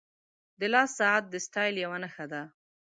[0.59, 2.41] •د لاس ساعت د سټایل یوه نښه ده.